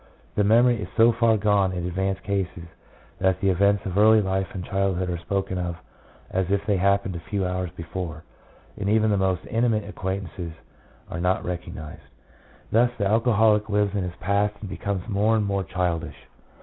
The 0.33 0.43
memory 0.43 0.81
is 0.81 0.87
so 0.97 1.11
far 1.11 1.37
gone 1.37 1.73
in 1.73 1.85
advanced 1.85 2.23
cases 2.23 2.63
that 3.19 3.39
the 3.39 3.51
events 3.51 3.85
of 3.85 3.99
early 3.99 4.19
life 4.19 4.47
and 4.55 4.65
childhood 4.65 5.11
are 5.11 5.17
spoken 5.19 5.59
of 5.59 5.75
as 6.31 6.49
if 6.49 6.65
they 6.65 6.77
happened 6.77 7.15
a 7.15 7.19
few 7.19 7.45
hours 7.45 7.69
before, 7.77 8.23
and 8.75 8.89
even 8.89 9.11
the 9.11 9.17
most 9.17 9.45
intimate 9.45 9.87
acquaintances 9.87 10.53
are 11.07 11.19
not 11.19 11.45
recognized. 11.45 12.01
Thus 12.71 12.89
the 12.97 13.05
alcoholic 13.05 13.69
lives 13.69 13.93
in 13.95 14.01
his 14.01 14.15
past 14.15 14.55
and 14.61 14.69
becomes 14.71 15.07
more 15.07 15.35
and 15.35 15.45
more 15.45 15.63
childish. 15.63 16.17